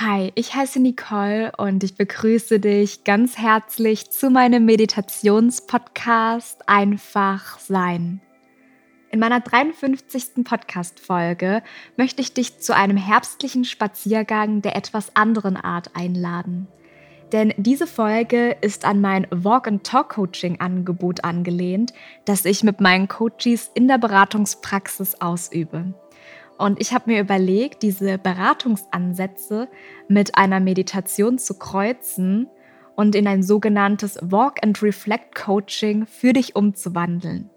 Hi, 0.00 0.32
ich 0.34 0.56
heiße 0.56 0.80
Nicole 0.80 1.52
und 1.56 1.84
ich 1.84 1.94
begrüße 1.94 2.58
dich 2.58 3.04
ganz 3.04 3.38
herzlich 3.38 4.10
zu 4.10 4.28
meinem 4.28 4.64
Meditationspodcast 4.64 6.68
Einfach 6.68 7.60
Sein. 7.60 8.20
In 9.12 9.20
meiner 9.20 9.38
53. 9.38 10.42
Podcast-Folge 10.42 11.62
möchte 11.96 12.22
ich 12.22 12.34
dich 12.34 12.58
zu 12.58 12.74
einem 12.74 12.96
herbstlichen 12.96 13.64
Spaziergang 13.64 14.62
der 14.62 14.74
etwas 14.74 15.14
anderen 15.14 15.56
Art 15.56 15.92
einladen. 15.94 16.66
Denn 17.30 17.54
diese 17.56 17.86
Folge 17.86 18.56
ist 18.62 18.84
an 18.84 19.00
mein 19.00 19.28
Walk-and-Talk-Coaching-Angebot 19.30 21.22
angelehnt, 21.22 21.92
das 22.24 22.46
ich 22.46 22.64
mit 22.64 22.80
meinen 22.80 23.06
Coaches 23.06 23.70
in 23.74 23.86
der 23.86 23.98
Beratungspraxis 23.98 25.20
ausübe. 25.20 25.94
Und 26.58 26.80
ich 26.80 26.92
habe 26.92 27.10
mir 27.10 27.20
überlegt, 27.20 27.82
diese 27.82 28.18
Beratungsansätze 28.18 29.68
mit 30.08 30.36
einer 30.36 30.60
Meditation 30.60 31.38
zu 31.38 31.58
kreuzen 31.58 32.48
und 32.96 33.14
in 33.14 33.26
ein 33.26 33.42
sogenanntes 33.42 34.18
Walk 34.22 34.62
and 34.62 34.82
Reflect 34.82 35.34
Coaching 35.34 36.06
für 36.06 36.32
dich 36.32 36.54
umzuwandeln. 36.54 37.50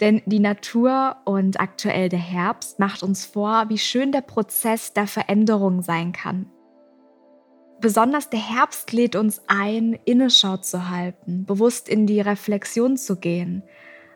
Denn 0.00 0.22
die 0.26 0.40
Natur 0.40 1.16
und 1.24 1.60
aktuell 1.60 2.08
der 2.08 2.18
Herbst 2.18 2.78
macht 2.78 3.02
uns 3.02 3.26
vor, 3.26 3.68
wie 3.68 3.78
schön 3.78 4.12
der 4.12 4.22
Prozess 4.22 4.92
der 4.92 5.06
Veränderung 5.06 5.82
sein 5.82 6.12
kann. 6.12 6.50
Besonders 7.80 8.30
der 8.30 8.40
Herbst 8.40 8.92
lädt 8.92 9.16
uns 9.16 9.42
ein, 9.48 9.98
Inneschau 10.04 10.56
zu 10.56 10.88
halten, 10.88 11.44
bewusst 11.44 11.88
in 11.88 12.06
die 12.06 12.20
Reflexion 12.20 12.96
zu 12.96 13.16
gehen, 13.16 13.64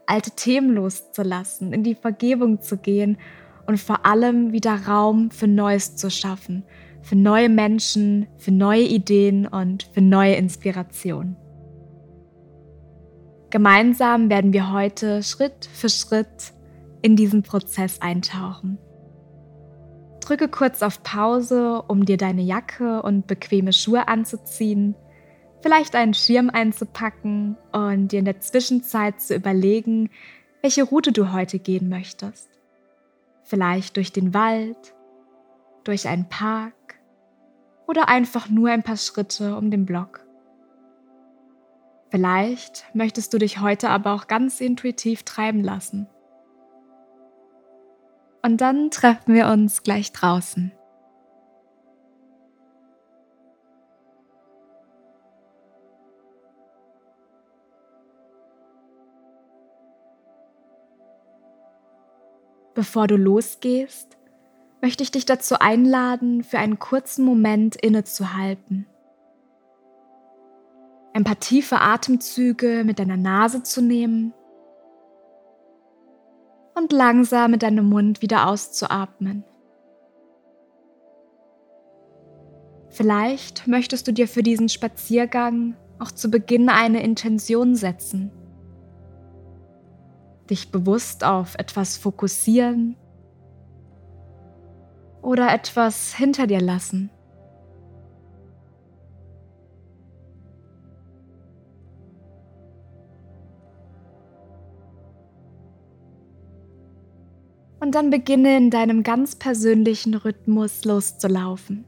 alte 0.07 0.31
Themen 0.31 0.71
loszulassen, 0.71 1.73
in 1.73 1.83
die 1.83 1.97
Vergebung 1.97 2.61
zu 2.61 2.79
gehen 2.79 3.19
und 3.67 3.79
vor 3.79 4.07
allem 4.07 4.53
wieder 4.53 4.87
Raum 4.87 5.31
für 5.31 5.49
Neues 5.49 5.97
zu 5.97 6.11
schaffen, 6.11 6.65
für 7.03 7.17
neue 7.17 7.49
Menschen, 7.49 8.27
für 8.37 8.53
neue 8.53 8.83
Ideen 8.83 9.47
und 9.47 9.85
für 9.93 10.01
neue 10.01 10.35
Inspirationen. 10.35 11.37
Gemeinsam 13.51 14.29
werden 14.29 14.53
wir 14.53 14.73
heute 14.73 15.23
Schritt 15.23 15.69
für 15.73 15.89
Schritt 15.89 16.53
in 17.03 17.17
diesen 17.17 17.43
Prozess 17.43 18.01
eintauchen. 18.01 18.79
Drücke 20.21 20.49
kurz 20.49 20.83
auf 20.83 21.03
Pause, 21.05 21.83
um 21.87 22.05
dir 22.05 22.17
deine 22.17 22.43
Jacke 22.43 23.01
und 23.03 23.29
bequeme 23.29 23.73
Schuhe 23.73 24.09
anzuziehen, 24.09 24.97
vielleicht 25.63 25.95
einen 25.95 26.15
Schirm 26.15 26.51
einzupacken 26.51 27.57
und 27.73 28.09
dir 28.09 28.19
in 28.19 28.25
der 28.25 28.41
Zwischenzeit 28.41 29.21
zu 29.21 29.37
überlegen, 29.37 30.11
welche 30.63 30.83
Route 30.83 31.13
du 31.13 31.33
heute 31.33 31.61
gehen 31.61 31.89
möchtest. 31.89 32.56
Vielleicht 33.47 33.97
durch 33.97 34.13
den 34.13 34.35
Wald, 34.35 34.95
durch 35.85 36.09
einen 36.09 36.29
Park 36.29 36.75
oder 37.87 38.09
einfach 38.09 38.49
nur 38.49 38.71
ein 38.71 38.83
paar 38.83 38.97
Schritte 38.97 39.57
um 39.57 39.71
den 39.71 39.87
Block. 39.87 40.27
Vielleicht 42.11 42.85
möchtest 42.93 43.33
du 43.33 43.39
dich 43.39 43.61
heute 43.61 43.91
aber 43.91 44.13
auch 44.13 44.27
ganz 44.27 44.61
intuitiv 44.61 45.23
treiben 45.23 45.63
lassen. 45.63 46.09
Und 48.43 48.61
dann 48.61 48.91
treffen 48.91 49.35
wir 49.35 49.47
uns 49.49 49.83
gleich 49.83 50.13
draußen. 50.13 50.73
Bevor 62.77 63.07
du 63.07 63.17
losgehst, 63.17 64.19
möchte 64.83 65.03
ich 65.03 65.11
dich 65.11 65.25
dazu 65.25 65.59
einladen, 65.59 66.45
für 66.45 66.59
einen 66.59 66.79
kurzen 66.79 67.25
Moment 67.25 67.75
innezuhalten. 67.75 68.87
Ein 71.15 71.25
paar 71.25 71.41
tiefe 71.41 71.81
Atemzüge 71.81 72.85
mit 72.85 72.99
deiner 72.99 73.17
Nase 73.17 73.63
zu 73.63 73.81
nehmen 73.81 74.35
und 76.75 76.93
langsam 76.93 77.53
mit 77.53 77.63
deinem 77.63 77.89
Mund 77.89 78.21
wieder 78.21 78.47
auszuatmen. 78.47 79.43
Vielleicht 82.91 83.67
möchtest 83.67 84.07
du 84.07 84.13
dir 84.13 84.29
für 84.29 84.43
diesen 84.43 84.69
Spaziergang 84.69 85.77
auch 85.99 86.11
zu 86.11 86.31
Beginn 86.31 86.69
eine 86.69 87.03
Intention 87.03 87.75
setzen 87.75 88.31
dich 90.47 90.71
bewusst 90.71 91.25
auf 91.25 91.55
etwas 91.57 91.97
fokussieren 91.97 92.97
oder 95.23 95.53
etwas 95.53 96.15
hinter 96.15 96.47
dir 96.47 96.61
lassen. 96.61 97.11
Und 107.81 107.95
dann 107.95 108.11
beginne 108.11 108.57
in 108.57 108.71
deinem 108.71 109.03
ganz 109.03 109.37
persönlichen 109.37 110.15
Rhythmus 110.15 110.85
loszulaufen. 110.85 111.85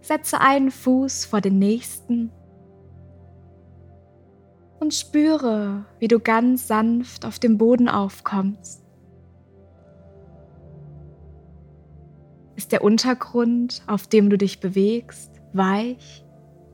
Setze 0.00 0.40
einen 0.40 0.70
Fuß 0.70 1.24
vor 1.24 1.40
den 1.40 1.58
nächsten 1.58 2.32
und 4.90 4.94
spüre, 4.94 5.84
wie 6.00 6.08
du 6.08 6.18
ganz 6.18 6.66
sanft 6.66 7.24
auf 7.24 7.38
dem 7.38 7.58
Boden 7.58 7.88
aufkommst. 7.88 8.82
Ist 12.56 12.72
der 12.72 12.82
Untergrund, 12.82 13.84
auf 13.86 14.08
dem 14.08 14.30
du 14.30 14.36
dich 14.36 14.58
bewegst, 14.58 15.30
weich 15.52 16.24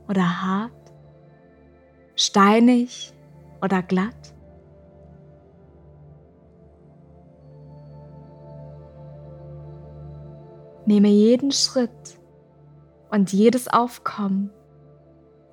oder 0.08 0.42
hart? 0.42 0.72
Steinig 2.14 3.12
oder 3.60 3.82
glatt? 3.82 4.34
Nehme 10.86 11.08
jeden 11.08 11.52
Schritt 11.52 12.18
und 13.10 13.34
jedes 13.34 13.68
Aufkommen 13.68 14.48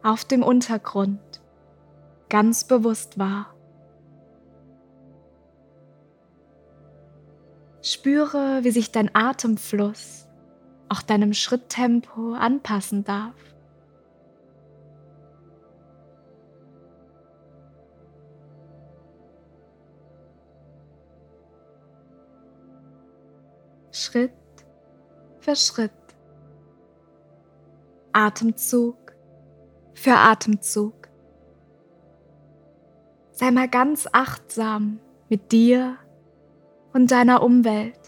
auf 0.01 0.23
dem 0.23 0.43
Untergrund 0.43 1.32
ganz 2.33 2.63
bewusst 2.63 3.19
wahr. 3.19 3.53
Spüre, 7.83 8.63
wie 8.63 8.71
sich 8.71 8.91
dein 8.91 9.13
Atemfluss 9.13 10.27
auch 10.89 11.03
deinem 11.03 11.33
Schritttempo 11.33 12.33
anpassen 12.33 13.03
darf. 13.03 13.35
Schritt 23.91 24.31
für 25.39 25.55
Schritt, 25.55 25.91
Atemzug 28.11 28.97
für 29.93 30.15
Atemzug. 30.15 31.02
Sei 33.43 33.51
mal 33.51 33.67
ganz 33.67 34.07
achtsam 34.09 35.01
mit 35.27 35.51
dir 35.51 35.97
und 36.93 37.11
deiner 37.11 37.43
Umwelt. 37.43 37.99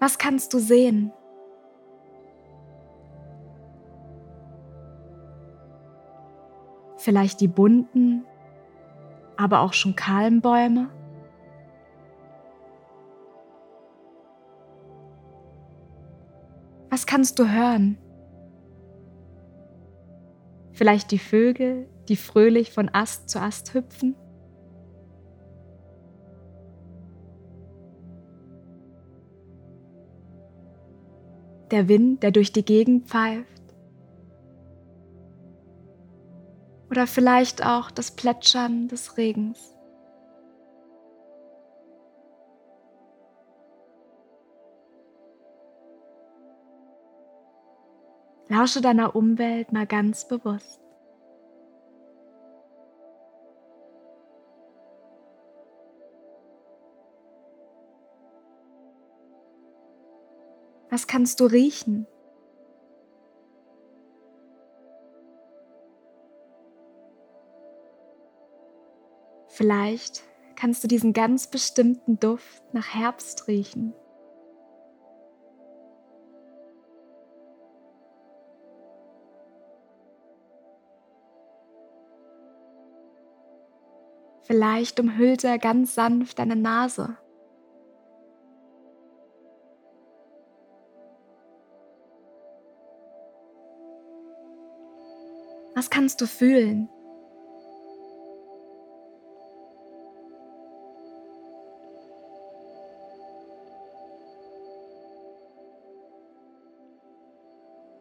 Was 0.00 0.18
kannst 0.18 0.52
du 0.54 0.58
sehen? 0.58 1.12
Vielleicht 6.96 7.40
die 7.40 7.46
bunten, 7.46 8.24
aber 9.36 9.60
auch 9.60 9.72
schon 9.72 9.94
kahlen 9.94 10.40
Bäume? 10.40 10.90
Kannst 17.12 17.38
du 17.38 17.46
hören? 17.46 17.98
Vielleicht 20.72 21.10
die 21.10 21.18
Vögel, 21.18 21.86
die 22.08 22.16
fröhlich 22.16 22.72
von 22.72 22.88
Ast 22.88 23.28
zu 23.28 23.38
Ast 23.38 23.74
hüpfen? 23.74 24.16
Der 31.70 31.86
Wind, 31.86 32.22
der 32.22 32.30
durch 32.30 32.50
die 32.50 32.64
Gegend 32.64 33.08
pfeift? 33.08 33.62
Oder 36.88 37.06
vielleicht 37.06 37.62
auch 37.62 37.90
das 37.90 38.12
Plätschern 38.12 38.88
des 38.88 39.18
Regens? 39.18 39.71
Lausche 48.48 48.80
deiner 48.80 49.16
Umwelt 49.16 49.72
mal 49.72 49.86
ganz 49.86 50.26
bewusst. 50.28 50.80
Was 60.90 61.06
kannst 61.06 61.40
du 61.40 61.46
riechen? 61.46 62.06
Vielleicht 69.48 70.22
kannst 70.54 70.84
du 70.84 70.88
diesen 70.88 71.12
ganz 71.14 71.46
bestimmten 71.46 72.18
Duft 72.18 72.62
nach 72.74 72.94
Herbst 72.94 73.48
riechen. 73.48 73.94
Vielleicht 84.42 84.98
umhüllt 84.98 85.44
er 85.44 85.58
ganz 85.58 85.94
sanft 85.94 86.38
deine 86.38 86.56
Nase. 86.56 87.16
Was 95.74 95.88
kannst 95.90 96.20
du 96.20 96.26
fühlen? 96.26 96.88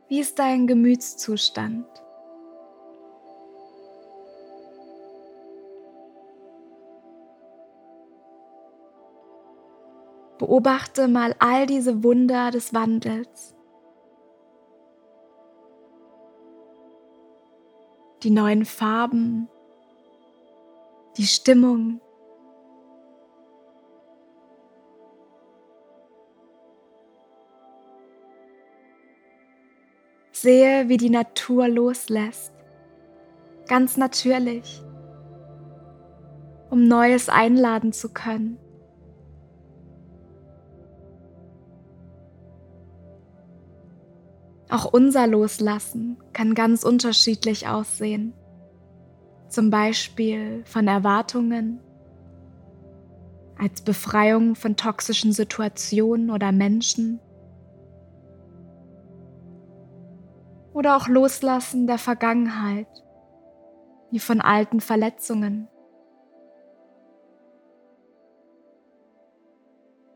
Wie 0.09 0.19
ist 0.19 0.37
dein 0.39 0.67
Gemütszustand? 0.67 1.87
Beobachte 10.51 11.07
mal 11.07 11.33
all 11.39 11.65
diese 11.65 12.03
Wunder 12.03 12.51
des 12.51 12.73
Wandels. 12.73 13.55
Die 18.21 18.31
neuen 18.31 18.65
Farben, 18.65 19.47
die 21.15 21.23
Stimmung, 21.23 22.01
Sehe, 30.33 30.89
wie 30.89 30.97
die 30.97 31.09
Natur 31.09 31.69
loslässt, 31.69 32.51
ganz 33.69 33.95
natürlich, 33.95 34.83
um 36.69 36.83
Neues 36.83 37.29
einladen 37.29 37.93
zu 37.93 38.11
können. 38.11 38.59
Auch 44.71 44.85
unser 44.85 45.27
Loslassen 45.27 46.17
kann 46.31 46.55
ganz 46.55 46.83
unterschiedlich 46.83 47.67
aussehen. 47.67 48.33
Zum 49.49 49.69
Beispiel 49.69 50.63
von 50.65 50.87
Erwartungen, 50.87 51.81
als 53.59 53.81
Befreiung 53.81 54.55
von 54.55 54.77
toxischen 54.77 55.33
Situationen 55.33 56.31
oder 56.31 56.53
Menschen 56.53 57.19
oder 60.73 60.95
auch 60.95 61.09
Loslassen 61.09 61.85
der 61.85 61.97
Vergangenheit, 61.97 62.87
wie 64.09 64.19
von 64.19 64.39
alten 64.39 64.79
Verletzungen. 64.79 65.67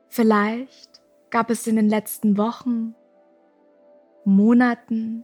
Vielleicht 0.08 1.01
gab 1.30 1.50
es 1.50 1.68
in 1.68 1.75
den 1.75 1.90
letzten 1.90 2.38
Wochen, 2.38 2.96
Monaten 4.25 5.24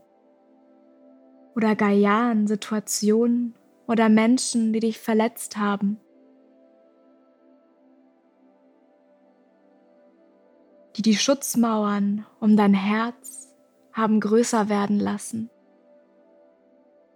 oder 1.54 1.76
gar 1.76 1.90
Jahren 1.90 2.46
Situationen 2.46 3.54
oder 3.86 4.08
Menschen, 4.08 4.72
die 4.72 4.80
dich 4.80 4.98
verletzt 4.98 5.56
haben. 5.56 6.00
die 10.96 11.02
die 11.02 11.16
Schutzmauern 11.16 12.26
um 12.40 12.56
dein 12.56 12.74
Herz 12.74 13.48
haben 13.92 14.20
größer 14.20 14.68
werden 14.68 14.98
lassen 14.98 15.50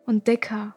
und 0.06 0.26
dicker. 0.26 0.74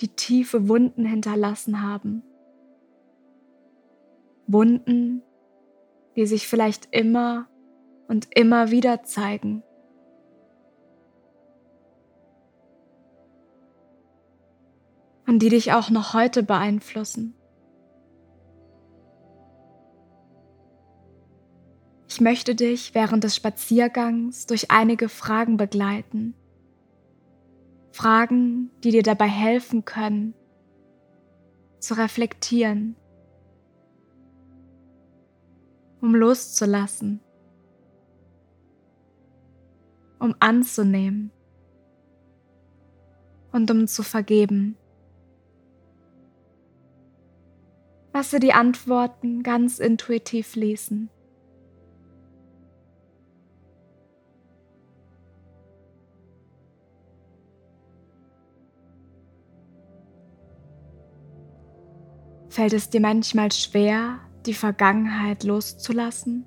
Die 0.00 0.08
tiefe 0.08 0.68
Wunden 0.68 1.04
hinterlassen 1.04 1.82
haben. 1.82 2.22
Wunden, 4.46 5.22
die 6.16 6.26
sich 6.26 6.46
vielleicht 6.46 6.88
immer 6.94 7.48
und 8.08 8.28
immer 8.34 8.70
wieder 8.70 9.02
zeigen. 9.02 9.62
Und 15.26 15.40
die 15.40 15.48
dich 15.48 15.72
auch 15.72 15.90
noch 15.90 16.14
heute 16.14 16.42
beeinflussen. 16.42 17.34
Ich 22.08 22.20
möchte 22.20 22.54
dich 22.54 22.94
während 22.94 23.24
des 23.24 23.34
Spaziergangs 23.34 24.46
durch 24.46 24.70
einige 24.70 25.08
Fragen 25.08 25.56
begleiten. 25.56 26.34
Fragen, 27.90 28.70
die 28.84 28.92
dir 28.92 29.02
dabei 29.02 29.26
helfen 29.26 29.84
können, 29.84 30.34
zu 31.80 31.94
reflektieren, 31.94 32.94
um 36.04 36.14
loszulassen, 36.14 37.18
um 40.18 40.34
anzunehmen 40.38 41.30
und 43.52 43.70
um 43.70 43.86
zu 43.86 44.02
vergeben. 44.02 44.76
Lasse 48.12 48.38
die 48.38 48.52
Antworten 48.52 49.42
ganz 49.42 49.78
intuitiv 49.78 50.48
fließen. 50.48 51.08
Fällt 62.50 62.74
es 62.74 62.90
dir 62.90 63.00
manchmal 63.00 63.50
schwer, 63.52 64.20
die 64.46 64.54
Vergangenheit 64.54 65.44
loszulassen? 65.44 66.46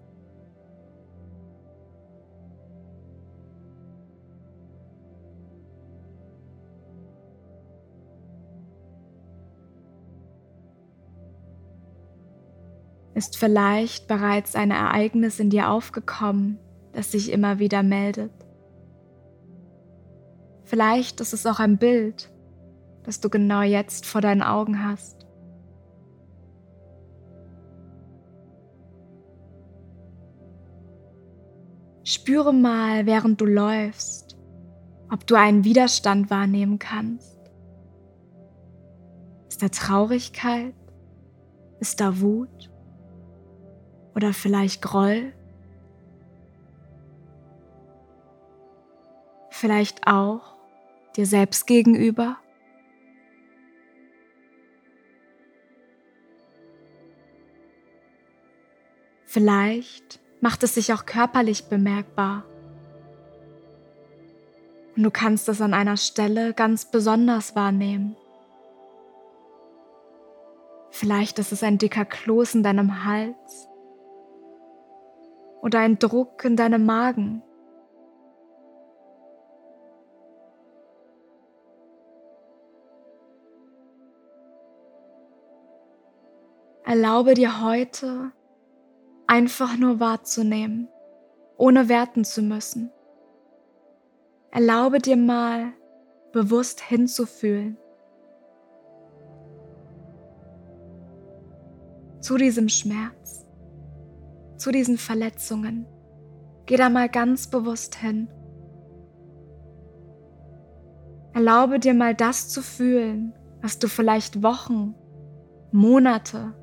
Ist 13.17 13.35
vielleicht 13.35 14.07
bereits 14.07 14.53
ein 14.53 14.69
Ereignis 14.69 15.39
in 15.39 15.49
dir 15.49 15.71
aufgekommen, 15.71 16.59
das 16.93 17.11
sich 17.11 17.31
immer 17.31 17.57
wieder 17.57 17.81
meldet? 17.81 18.31
Vielleicht 20.65 21.19
ist 21.19 21.33
es 21.33 21.47
auch 21.47 21.59
ein 21.59 21.79
Bild, 21.79 22.29
das 23.03 23.19
du 23.19 23.29
genau 23.29 23.61
jetzt 23.61 24.05
vor 24.05 24.21
deinen 24.21 24.43
Augen 24.43 24.83
hast. 24.83 25.16
Spüre 32.09 32.53
mal, 32.53 33.05
während 33.05 33.41
du 33.41 33.45
läufst, 33.45 34.37
ob 35.11 35.27
du 35.27 35.35
einen 35.35 35.65
Widerstand 35.65 36.29
wahrnehmen 36.29 36.79
kannst. 36.79 37.37
Ist 39.49 39.61
da 39.61 39.67
Traurigkeit? 39.67 40.73
Ist 41.81 41.99
da 41.99 42.21
Wut? 42.21 42.71
Oder 44.15 44.31
vielleicht 44.31 44.81
Groll? 44.81 45.33
Vielleicht 49.49 50.07
auch 50.07 50.55
dir 51.17 51.25
selbst 51.25 51.67
gegenüber? 51.67 52.37
Vielleicht 59.25 60.21
macht 60.41 60.63
es 60.63 60.75
sich 60.75 60.93
auch 60.93 61.05
körperlich 61.05 61.65
bemerkbar. 61.65 62.43
Und 64.95 65.03
du 65.03 65.11
kannst 65.11 65.47
es 65.49 65.61
an 65.61 65.73
einer 65.73 65.97
Stelle 65.97 66.53
ganz 66.53 66.85
besonders 66.85 67.55
wahrnehmen. 67.55 68.15
Vielleicht 70.89 71.37
ist 71.37 71.51
es 71.51 71.61
ein 71.61 71.77
dicker 71.77 72.05
Kloß 72.05 72.55
in 72.55 72.63
deinem 72.63 73.05
Hals 73.05 73.67
oder 75.61 75.79
ein 75.79 75.99
Druck 75.99 76.43
in 76.43 76.55
deinem 76.55 76.85
Magen. 76.85 77.43
Erlaube 86.83 87.33
dir 87.33 87.61
heute 87.63 88.31
einfach 89.27 89.77
nur 89.77 89.99
wahrzunehmen, 89.99 90.87
ohne 91.57 91.89
werten 91.89 92.23
zu 92.23 92.41
müssen. 92.41 92.91
Erlaube 94.51 94.99
dir 94.99 95.17
mal 95.17 95.73
bewusst 96.31 96.81
hinzufühlen. 96.81 97.77
Zu 102.21 102.37
diesem 102.37 102.69
Schmerz, 102.69 103.45
zu 104.55 104.71
diesen 104.71 104.97
Verletzungen. 104.97 105.85
Geh 106.65 106.77
da 106.77 106.89
mal 106.89 107.07
ganz 107.07 107.47
bewusst 107.47 107.95
hin. 107.95 108.29
Erlaube 111.33 111.79
dir 111.79 111.93
mal 111.93 112.15
das 112.15 112.49
zu 112.49 112.61
fühlen, 112.61 113.33
was 113.61 113.77
du 113.79 113.87
vielleicht 113.87 114.41
Wochen, 114.41 114.95
Monate 115.71 116.53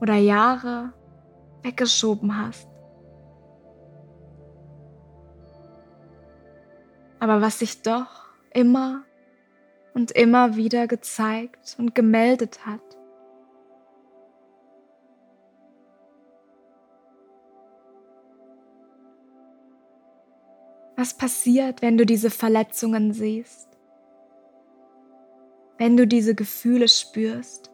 oder 0.00 0.14
Jahre 0.14 0.92
weggeschoben 1.62 2.36
hast. 2.36 2.68
Aber 7.18 7.40
was 7.40 7.58
sich 7.58 7.82
doch 7.82 8.26
immer 8.52 9.04
und 9.94 10.10
immer 10.12 10.56
wieder 10.56 10.86
gezeigt 10.86 11.76
und 11.78 11.94
gemeldet 11.94 12.66
hat. 12.66 12.82
Was 20.96 21.14
passiert, 21.14 21.82
wenn 21.82 21.98
du 21.98 22.06
diese 22.06 22.30
Verletzungen 22.30 23.12
siehst? 23.12 23.68
Wenn 25.78 25.96
du 25.96 26.06
diese 26.06 26.34
Gefühle 26.34 26.88
spürst? 26.88 27.70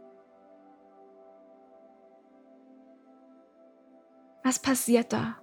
Was 4.52 4.58
passiert 4.58 5.14
da? 5.14 5.36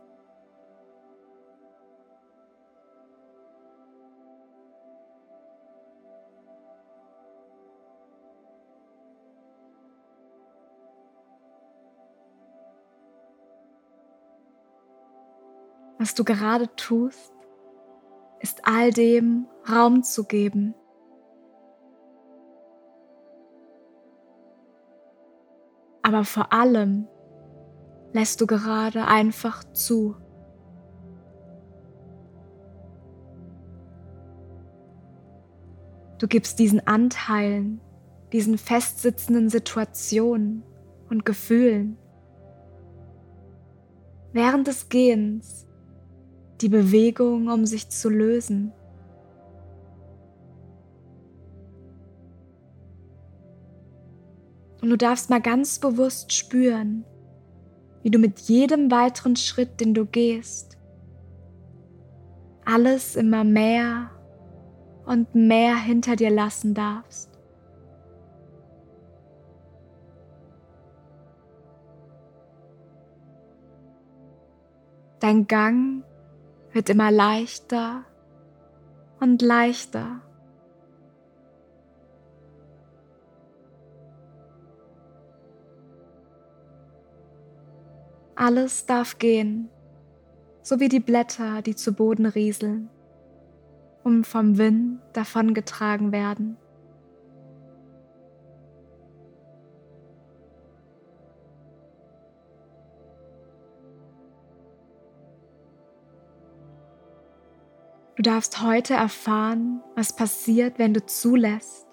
Was 15.97 16.13
du 16.13 16.23
gerade 16.23 16.75
tust, 16.75 17.33
ist 18.41 18.61
all 18.63 18.91
dem 18.91 19.47
Raum 19.67 20.03
zu 20.03 20.25
geben. 20.25 20.75
Aber 26.03 26.23
vor 26.25 26.53
allem 26.53 27.07
lässt 28.13 28.41
du 28.41 28.47
gerade 28.47 29.05
einfach 29.05 29.63
zu. 29.73 30.15
Du 36.17 36.27
gibst 36.27 36.59
diesen 36.59 36.85
Anteilen, 36.85 37.79
diesen 38.33 38.57
festsitzenden 38.57 39.49
Situationen 39.49 40.63
und 41.09 41.25
Gefühlen 41.25 41.97
während 44.33 44.67
des 44.67 44.89
Gehens 44.89 45.65
die 46.61 46.69
Bewegung, 46.69 47.47
um 47.47 47.65
sich 47.65 47.89
zu 47.89 48.09
lösen. 48.09 48.73
Und 54.81 54.89
du 54.89 54.97
darfst 54.97 55.29
mal 55.29 55.41
ganz 55.41 55.79
bewusst 55.79 56.33
spüren, 56.33 57.05
wie 58.03 58.11
du 58.11 58.19
mit 58.19 58.39
jedem 58.39 58.91
weiteren 58.91 59.35
Schritt, 59.35 59.79
den 59.79 59.93
du 59.93 60.05
gehst, 60.05 60.77
alles 62.65 63.15
immer 63.15 63.43
mehr 63.43 64.11
und 65.05 65.33
mehr 65.33 65.75
hinter 65.75 66.15
dir 66.15 66.29
lassen 66.29 66.73
darfst. 66.73 67.29
Dein 75.19 75.47
Gang 75.47 76.03
wird 76.71 76.89
immer 76.89 77.11
leichter 77.11 78.05
und 79.19 79.41
leichter. 79.41 80.21
Alles 88.39 88.85
darf 88.85 89.19
gehen, 89.19 89.67
so 90.61 90.79
wie 90.79 90.87
die 90.87 91.01
Blätter, 91.01 91.61
die 91.61 91.75
zu 91.75 91.91
Boden 91.91 92.25
rieseln, 92.25 92.89
um 94.05 94.23
vom 94.23 94.57
Wind 94.57 95.01
davongetragen 95.11 96.13
werden. 96.13 96.55
Du 108.15 108.21
darfst 108.21 108.63
heute 108.63 108.93
erfahren, 108.93 109.81
was 109.97 110.15
passiert, 110.15 110.79
wenn 110.79 110.93
du 110.93 111.05
zulässt, 111.05 111.85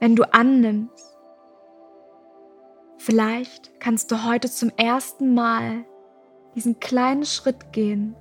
wenn 0.00 0.16
du 0.16 0.24
annimmst. 0.34 1.13
Vielleicht 3.04 3.78
kannst 3.80 4.10
du 4.10 4.24
heute 4.24 4.50
zum 4.50 4.70
ersten 4.78 5.34
Mal 5.34 5.84
diesen 6.54 6.80
kleinen 6.80 7.26
Schritt 7.26 7.70
gehen, 7.70 8.16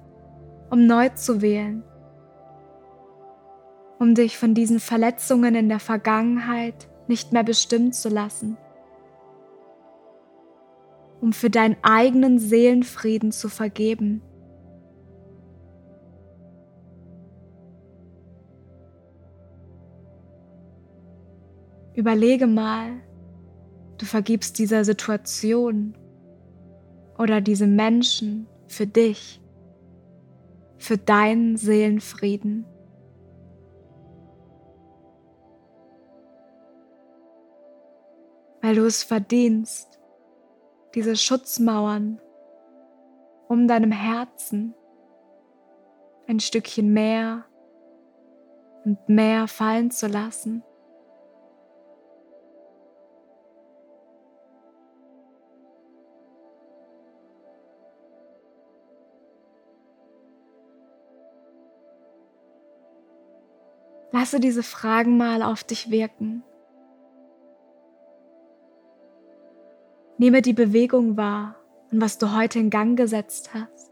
um 0.70 0.88
neu 0.88 1.08
zu 1.08 1.42
wählen, 1.42 1.86
um 3.98 4.14
dich 4.14 4.38
von 4.38 4.54
diesen 4.54 4.82
Verletzungen 4.82 5.56
in 5.56 5.70
der 5.70 5.80
Vergangenheit 5.80 6.90
nicht 7.08 7.32
mehr 7.32 7.46
bestimmen 7.46 7.94
zu 7.94 8.10
lassen, 8.10 8.58
um 11.22 11.32
für 11.32 11.50
deinen 11.50 11.78
eigenen 11.82 12.38
Seelenfrieden 12.38 13.32
zu 13.32 13.48
vergeben. 13.48 14.22
Überlege 21.96 22.48
mal, 22.48 23.02
du 23.98 24.06
vergibst 24.06 24.60
dieser 24.60 24.84
Situation 24.86 25.98
oder 27.18 27.42
diesem 27.42 27.76
Menschen 27.76 28.48
für 28.68 28.88
dich, 28.88 29.42
für 30.78 30.98
deinen 30.98 31.58
Seelenfrieden. 31.58 32.66
Weil 38.62 38.76
du 38.76 38.86
es 38.86 39.04
verdienst, 39.04 40.00
diese 40.96 41.16
Schutzmauern 41.16 42.20
um 43.48 43.68
deinem 43.68 43.92
Herzen 43.92 44.74
ein 46.28 46.40
Stückchen 46.40 46.94
mehr 46.94 47.46
und 48.86 49.10
mehr 49.10 49.48
fallen 49.48 49.92
zu 49.92 50.08
lassen. 50.08 50.64
Lasse 64.14 64.40
diese 64.40 64.62
Fragen 64.62 65.18
mal 65.18 65.42
auf 65.42 65.64
dich 65.64 65.90
wirken. 65.90 66.44
Nehme 70.20 70.44
die 70.44 70.54
Bewegung 70.54 71.18
wahr 71.18 71.56
und 71.92 72.00
was 72.00 72.20
du 72.20 72.32
heute 72.32 72.60
in 72.60 72.70
Gang 72.70 72.96
gesetzt 72.96 73.56
hast. 73.56 73.92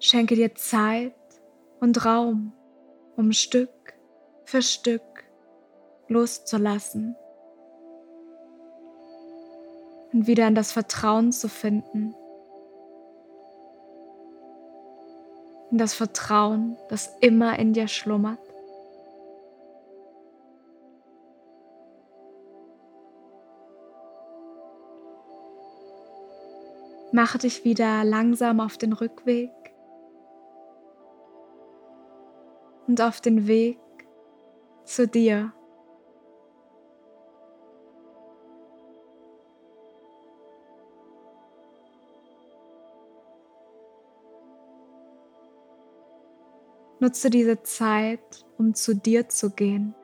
Schenke 0.00 0.36
dir 0.36 0.54
Zeit 0.54 1.14
und 1.80 2.02
Raum, 2.06 2.54
um 3.16 3.32
Stück 3.32 3.92
für 4.46 4.62
Stück 4.62 5.02
loszulassen 6.08 7.14
und 10.14 10.28
wieder 10.28 10.46
in 10.46 10.54
das 10.54 10.70
Vertrauen 10.70 11.32
zu 11.32 11.48
finden. 11.48 12.14
In 15.72 15.78
das 15.78 15.92
Vertrauen, 15.92 16.76
das 16.88 17.12
immer 17.20 17.58
in 17.58 17.72
dir 17.72 17.88
schlummert. 17.88 18.38
Mache 27.10 27.38
dich 27.38 27.64
wieder 27.64 28.04
langsam 28.04 28.60
auf 28.60 28.78
den 28.78 28.92
Rückweg 28.92 29.50
und 32.86 33.00
auf 33.00 33.20
den 33.20 33.48
Weg 33.48 33.78
zu 34.84 35.08
dir. 35.08 35.52
Nutze 47.04 47.28
diese 47.28 47.62
Zeit, 47.62 48.46
um 48.56 48.72
zu 48.72 48.96
dir 48.96 49.28
zu 49.28 49.50
gehen. 49.50 49.94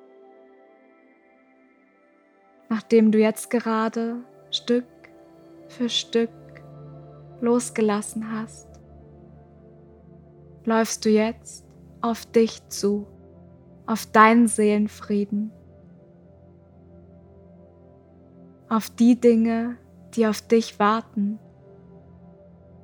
Nachdem 2.68 3.10
du 3.10 3.18
jetzt 3.18 3.48
gerade 3.48 4.16
Stück 4.50 4.84
für 5.68 5.88
Stück 5.88 6.28
losgelassen 7.40 8.30
hast, 8.30 8.68
läufst 10.66 11.06
du 11.06 11.08
jetzt 11.08 11.64
auf 12.02 12.26
dich 12.26 12.68
zu, 12.68 13.06
auf 13.86 14.04
deinen 14.04 14.46
Seelenfrieden, 14.46 15.52
auf 18.68 18.90
die 18.90 19.18
Dinge, 19.18 19.78
die 20.12 20.26
auf 20.26 20.42
dich 20.42 20.78
warten, 20.78 21.38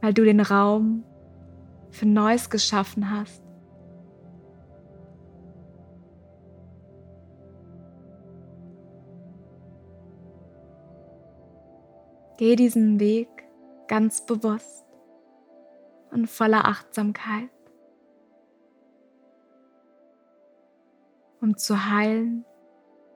weil 0.00 0.14
du 0.14 0.24
den 0.24 0.40
Raum 0.40 1.04
für 1.90 2.06
Neues 2.06 2.48
geschaffen 2.48 3.10
hast. 3.10 3.45
Geh 12.38 12.54
diesen 12.54 13.00
Weg 13.00 13.28
ganz 13.88 14.26
bewusst 14.26 14.84
und 16.10 16.28
voller 16.28 16.66
Achtsamkeit, 16.66 17.48
um 21.40 21.56
zu 21.56 21.90
heilen 21.90 22.44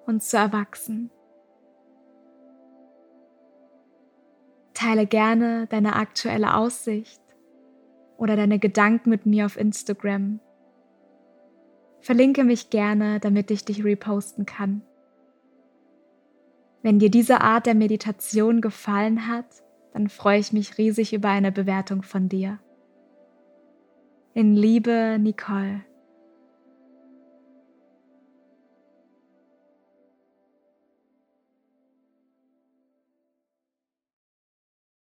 und 0.07 0.23
zu 0.23 0.39
erwachsen. 0.39 1.11
Teile 4.73 5.07
gerne 5.07 5.67
deine 5.67 5.97
aktuelle 5.97 6.55
Aussicht 6.55 7.21
oder 8.17 8.37
deine 8.37 8.59
Gedanken 8.59 9.11
mit 9.11 9.27
mir 9.27 9.45
auf 9.45 9.59
Instagram. 9.59 10.41
Verlinke 12.01 12.45
mich 12.45 12.71
gerne, 12.71 13.21
damit 13.21 13.51
ich 13.51 13.67
dich 13.67 13.85
reposten 13.85 14.47
kann. 14.47 14.81
Wenn 16.83 16.99
dir 16.99 17.11
diese 17.11 17.41
Art 17.41 17.67
der 17.67 17.75
Meditation 17.75 18.61
gefallen 18.61 19.27
hat, 19.27 19.47
dann 19.93 20.09
freue 20.09 20.39
ich 20.39 20.53
mich 20.53 20.79
riesig 20.79 21.13
über 21.13 21.29
eine 21.29 21.53
Bewertung 21.53 22.03
von 22.03 22.29
dir. 22.29 22.59
In 24.33 24.55
Liebe, 24.55 25.19
Nicole. 25.21 25.83